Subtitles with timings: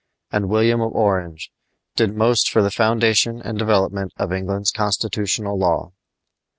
[0.31, 1.51] and William of Orange,
[1.95, 5.91] did most for the foundation and development of England's constitutional law.